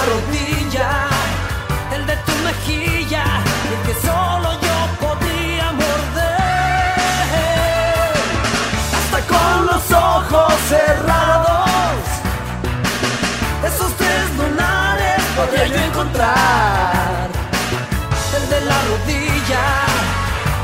[10.73, 11.99] cerrados,
[13.67, 17.29] esos tres lunares podría yo encontrar.
[18.37, 19.65] El de la rodilla,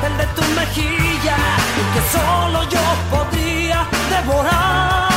[0.07, 1.37] el de tu mejilla,
[1.81, 5.09] el que solo yo podría devorar.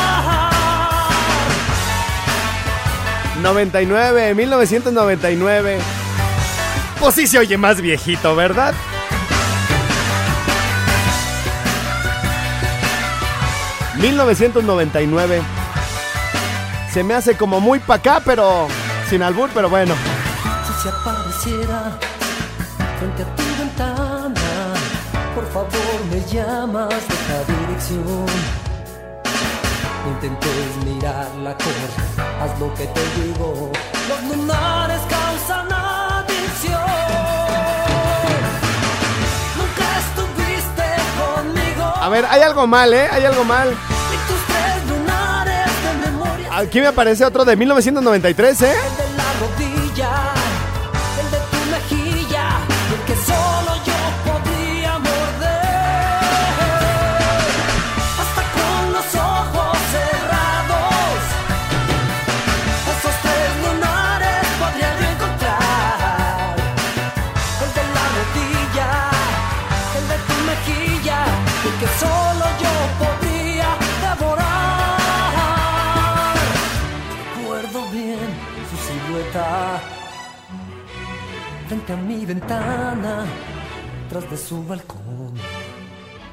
[3.41, 5.79] 99, 1999.
[6.99, 8.73] Pues sí se oye más viejito, ¿verdad?
[14.01, 15.41] ...1999...
[16.91, 18.67] ...se me hace como muy pa' acá, pero...
[19.09, 19.93] ...sin albur, pero bueno...
[20.65, 21.97] Si se apareciera
[22.97, 24.73] frente a tu ventana,
[25.35, 28.25] por favor me llamas de esta dirección.
[30.03, 31.73] No intentes mirarla con,
[32.41, 33.71] haz lo que te digo.
[34.09, 36.81] Los lunares causan adicción.
[39.57, 40.83] Nunca estuviste
[41.19, 41.93] conmigo.
[42.01, 43.07] A ver, hay algo mal, ¿eh?
[43.11, 43.75] Hay algo mal...
[46.61, 48.73] Aquí me aparece otro de 1993, ¿eh?
[81.91, 83.25] Frente a mi ventana,
[84.09, 85.33] tras de su balcón,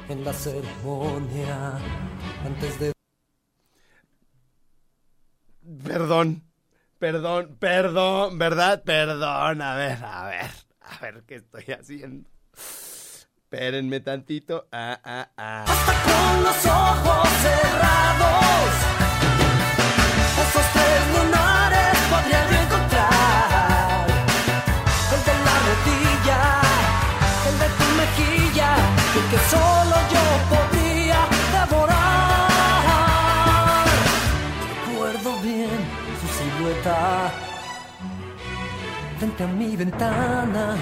[0.07, 1.73] en la ceremonia,
[2.45, 2.91] antes de
[5.83, 6.43] Perdón,
[6.97, 8.83] perdón, perdón, ¿verdad?
[8.83, 10.51] Perdón, a ver, a ver,
[10.81, 12.29] a ver qué estoy haciendo.
[12.53, 14.67] Espérenme tantito.
[14.71, 15.65] Ah, ah, ah.
[16.05, 18.69] con los ojos cerrados.
[20.41, 21.98] Esos tres lunares
[28.59, 31.19] el que solo yo podría
[31.59, 32.49] devorar.
[34.87, 35.79] Recuerdo bien
[36.21, 37.31] su silueta
[39.17, 40.77] frente a mi ventana,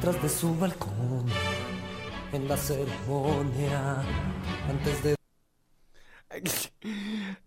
[0.00, 1.26] tras de su balcón,
[2.32, 4.02] en la ceremonia,
[4.68, 5.14] antes de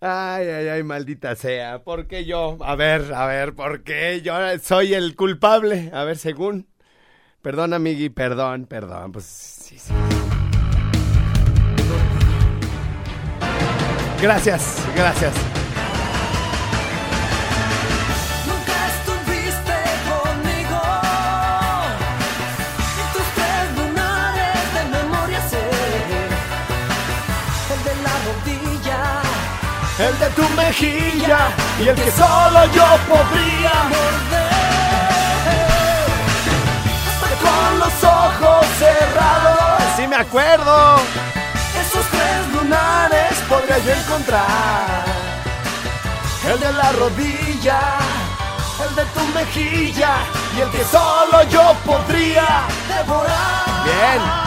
[0.01, 1.83] Ay, ay, ay, maldita sea.
[1.83, 2.57] ¿Por qué yo?
[2.61, 5.89] A ver, a ver, ¿por qué yo soy el culpable?
[5.93, 6.67] A ver, según.
[7.43, 9.11] Perdón, amigui, perdón, perdón.
[9.11, 9.91] Pues sí, sí.
[14.21, 15.33] Gracias, gracias.
[18.47, 19.75] Nunca estuviste
[20.07, 20.81] conmigo
[22.95, 25.63] y tus tres lunares de memoria sé
[27.73, 28.99] el de la rodilla,
[29.99, 31.39] El de tu mejilla
[31.83, 34.42] y el que solo yo podría morder
[37.43, 39.83] con los ojos cerrados.
[39.95, 40.97] Sí me acuerdo.
[41.81, 45.03] esos tres Lunares podría yo encontrar.
[46.45, 47.79] El de la rodilla,
[48.87, 50.15] el de tu mejilla
[50.57, 53.83] y el que solo yo podría devorar.
[53.85, 54.42] Bien.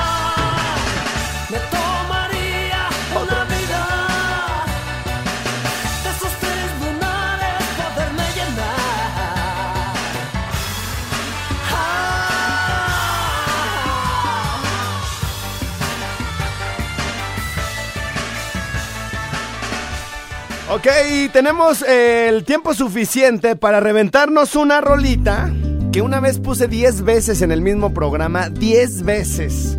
[20.76, 20.88] Ok,
[21.32, 25.50] tenemos eh, el tiempo suficiente para reventarnos una rolita
[25.90, 29.78] que una vez puse 10 veces en el mismo programa, 10 veces.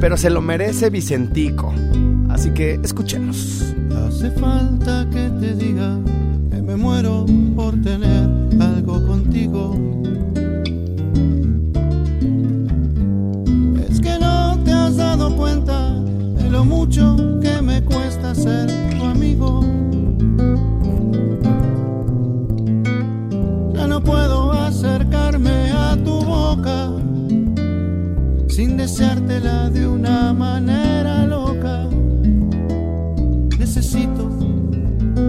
[0.00, 1.74] Pero se lo merece Vicentico.
[2.30, 3.74] Así que escuchemos.
[4.08, 5.98] Hace falta que te diga
[6.50, 8.26] que me muero por tener
[8.62, 9.76] algo contigo.
[13.90, 15.92] Es que no te has dado cuenta
[16.38, 19.89] de lo mucho que me cuesta ser tu amigo.
[29.38, 31.86] De una manera loca.
[33.56, 34.28] Necesito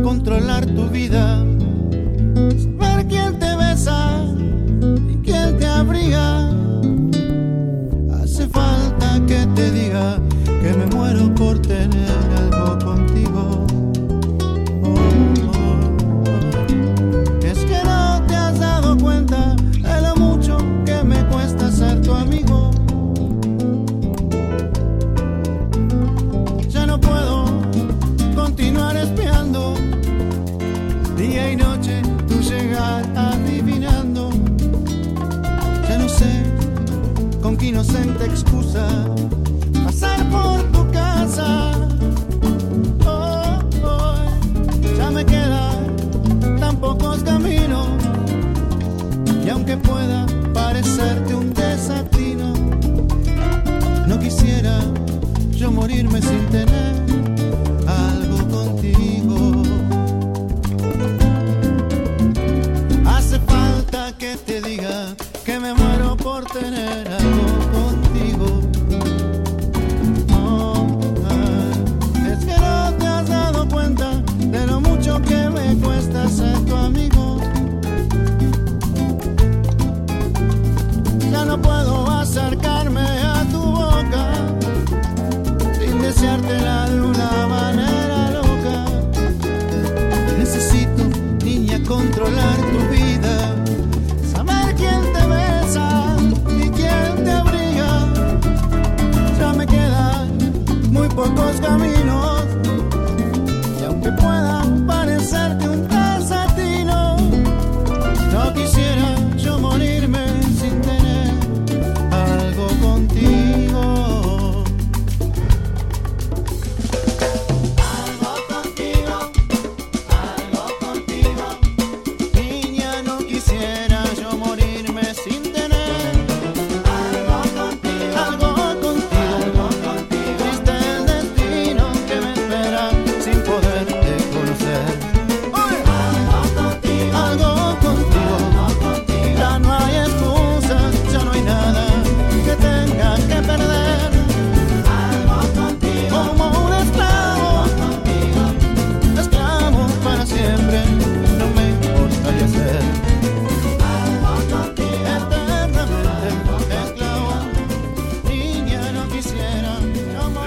[0.02, 1.31] controlar tu vida,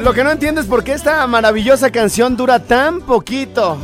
[0.04, 3.78] lo que no entiendo es por qué esta maravillosa canción dura tan poquito.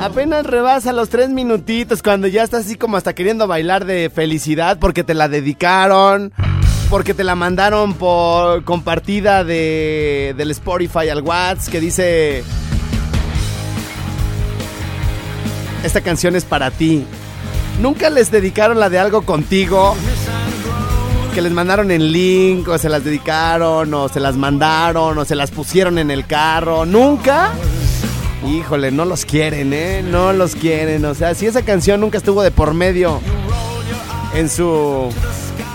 [0.00, 4.78] Apenas rebasa los tres minutitos cuando ya estás así como hasta queriendo bailar de felicidad
[4.78, 6.32] porque te la dedicaron,
[6.88, 12.42] porque te la mandaron por compartida de, del Spotify al WhatsApp que dice...
[15.84, 17.04] Esta canción es para ti.
[17.82, 19.94] Nunca les dedicaron la de algo contigo.
[21.36, 25.34] Que les mandaron en link, o se las dedicaron, o se las mandaron, o se
[25.34, 26.86] las pusieron en el carro.
[26.86, 27.52] Nunca.
[28.48, 30.02] Híjole, no los quieren, ¿eh?
[30.02, 31.04] No los quieren.
[31.04, 33.20] O sea, si esa canción nunca estuvo de por medio
[34.34, 35.10] en su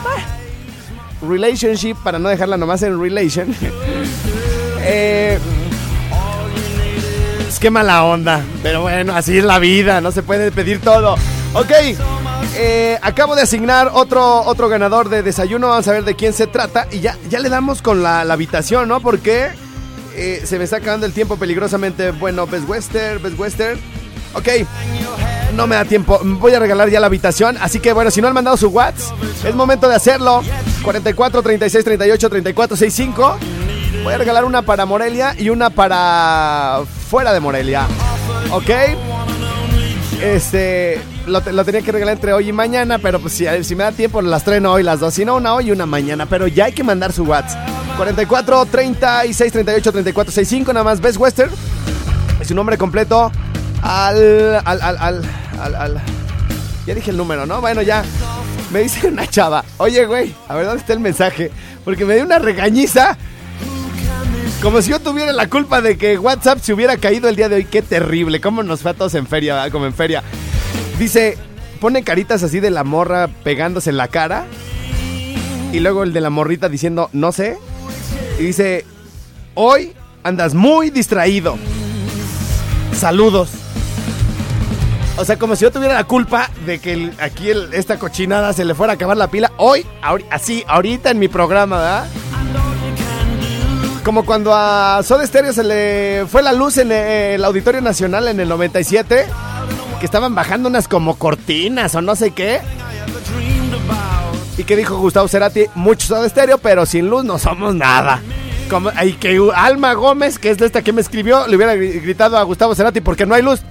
[0.08, 3.56] ah, relationship, para no dejarla nomás en relation.
[4.82, 5.38] eh,
[7.48, 8.44] es que mala onda.
[8.64, 10.02] Pero bueno, así es la vida.
[10.02, 11.18] No se puede pedir todo.
[11.54, 11.72] Ok.
[12.56, 15.70] Eh, acabo de asignar otro, otro ganador de desayuno.
[15.70, 16.88] Vamos a ver de quién se trata.
[16.92, 19.00] Y ya, ya le damos con la, la habitación, ¿no?
[19.00, 19.50] Porque
[20.16, 22.12] eh, se me está acabando el tiempo peligrosamente.
[22.12, 23.80] Bueno, Best Western, Best Western.
[24.34, 24.48] Ok.
[25.56, 26.20] No me da tiempo.
[26.24, 27.58] Voy a regalar ya la habitación.
[27.62, 30.42] Así que bueno, si no han mandado su WhatsApp, es momento de hacerlo.
[30.84, 33.38] 44 36 38 34 65.
[34.04, 37.88] Voy a regalar una para Morelia y una para fuera de Morelia.
[38.52, 38.70] ¿Ok?
[40.22, 43.46] Este, lo, te- lo tenía que regalar entre hoy y mañana, pero pues si,
[43.76, 45.14] me da tiempo las treno hoy las dos.
[45.14, 46.26] Si no, una hoy y una mañana.
[46.26, 47.68] Pero ya hay que mandar su WhatsApp.
[47.98, 51.00] 44 36 38 34 65, nada más.
[51.02, 51.52] Best Western.
[52.42, 53.32] Y su nombre completo
[53.82, 55.22] al, al, al, al,
[55.62, 56.02] al, al-
[56.88, 57.62] Ya dije el número, ¿no?
[57.62, 58.04] Bueno, ya.
[58.72, 59.64] Me dice una chava.
[59.78, 61.52] Oye, güey, a ver dónde está el mensaje.
[61.86, 63.18] Porque me dio una regañiza.
[64.62, 67.56] Como si yo tuviera la culpa de que WhatsApp se hubiera caído el día de
[67.56, 67.66] hoy.
[67.66, 68.40] Qué terrible.
[68.40, 69.72] ¿Cómo nos fue a todos en feria, verdad?
[69.72, 70.24] Como en feria.
[71.02, 71.36] Dice,
[71.80, 74.46] pone caritas así de la morra pegándose en la cara.
[75.74, 77.58] Y luego el de la morrita diciendo, no sé.
[78.38, 78.86] Y dice,
[79.56, 81.58] hoy andas muy distraído.
[82.96, 83.50] Saludos.
[85.18, 88.76] O sea, como si yo tuviera la culpa de que aquí esta cochinada se le
[88.76, 89.52] fuera a acabar la pila.
[89.58, 89.84] Hoy,
[90.30, 92.08] así, ahorita en mi programa, ¿verdad?
[94.06, 98.40] Como cuando a Soda Stereo se le fue la luz en el Auditorio Nacional en
[98.40, 99.26] el 97,
[100.02, 102.60] que estaban bajando unas como cortinas o no sé qué.
[104.58, 108.20] Y que dijo Gustavo Cerati, mucho Soda Stereo, pero sin luz no somos nada.
[108.70, 112.02] Como, y que Alma Gómez, que es de esta que me escribió, le hubiera gri-
[112.02, 113.62] gritado a Gustavo Cerati porque no hay luz.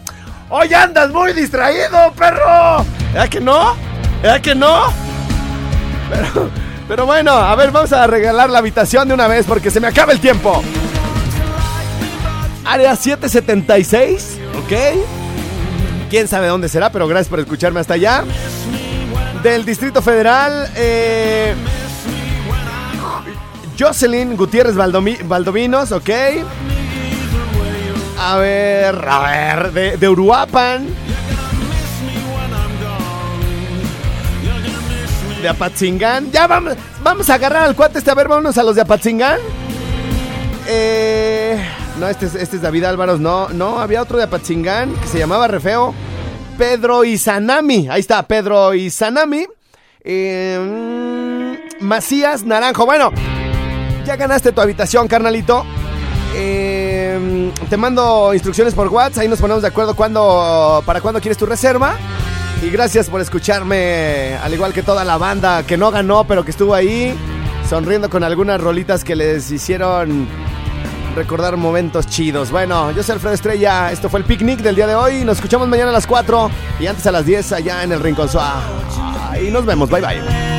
[0.49, 2.85] ¡Hoy andas muy distraído, perro!
[3.13, 3.75] ¿Verdad que no?
[4.23, 4.83] ¿Verdad que no?
[6.11, 6.51] Pero,
[6.89, 9.89] pero bueno, a ver, vamos a regalar la habitación de una vez porque se me
[9.89, 10.63] acaba el tiempo.
[12.65, 14.73] Área 776, ¿ok?
[16.11, 18.25] Quién sabe dónde será, pero gracias por escucharme hasta allá.
[19.45, 21.55] Del Distrito Federal, eh,
[23.79, 26.11] Jocelyn Gutiérrez Valdomi- Valdovinos, ¿ok?
[28.19, 30.87] A ver, a ver, de, de Uruapan.
[35.41, 36.31] De Apatzingán.
[36.33, 38.11] Ya vamos, vamos a agarrar al cuate este.
[38.11, 39.39] A ver, vámonos a los de Apatzingán.
[40.67, 41.59] Eh,
[42.01, 43.21] no, este es, este es David Álvaros.
[43.21, 45.95] No, no, había otro de Apatzingán que se llamaba Refeo.
[46.57, 47.89] Pedro Izanami.
[47.91, 49.47] Ahí está, Pedro Izanami.
[50.03, 52.87] Eh, Macías Naranjo.
[52.87, 53.13] Bueno,
[54.07, 55.65] ya ganaste tu habitación, carnalito.
[56.35, 59.23] Eh, te mando instrucciones por WhatsApp.
[59.23, 61.97] Ahí nos ponemos de acuerdo cuándo, para cuándo quieres tu reserva.
[62.63, 66.51] Y gracias por escucharme, al igual que toda la banda que no ganó, pero que
[66.51, 67.15] estuvo ahí,
[67.69, 70.29] sonriendo con algunas rolitas que les hicieron
[71.15, 72.51] recordar momentos chidos.
[72.51, 75.25] Bueno, yo soy Alfredo Estrella, esto fue el picnic del día de hoy.
[75.25, 78.29] Nos escuchamos mañana a las 4 y antes a las 10 allá en el Rincón
[78.29, 78.63] Suá.
[79.41, 80.50] Y nos vemos, bye bye.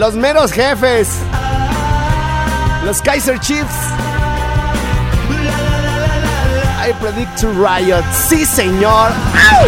[0.00, 1.18] Los meros jefes.
[2.86, 3.68] Los Kaiser Chiefs.
[6.80, 8.02] I predict to riot.
[8.10, 9.10] Sí, señor.
[9.12, 9.66] ¡Au!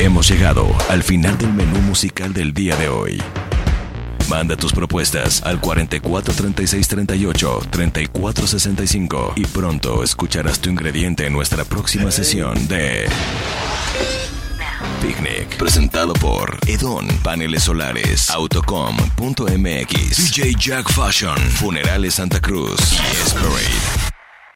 [0.00, 3.22] Hemos llegado al final del menú musical del día de hoy.
[4.32, 11.34] Manda tus propuestas al 44 36 38 34 65 y pronto escucharás tu ingrediente en
[11.34, 13.10] nuestra próxima sesión de
[15.02, 15.58] Picnic.
[15.58, 24.01] Presentado por Edon Paneles Solares, Autocom.mx, DJ Jack Fashion, Funerales Santa Cruz y Esperate.